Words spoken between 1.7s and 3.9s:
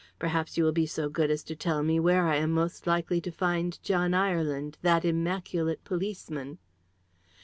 me where I am most likely to find